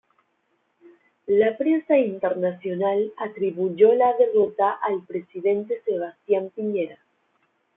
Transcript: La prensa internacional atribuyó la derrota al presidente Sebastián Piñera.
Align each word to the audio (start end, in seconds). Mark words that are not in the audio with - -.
La 1.27 1.55
prensa 1.55 1.95
internacional 1.95 3.13
atribuyó 3.17 3.93
la 3.93 4.13
derrota 4.17 4.71
al 4.71 5.03
presidente 5.03 5.79
Sebastián 5.85 6.49
Piñera. 6.55 6.97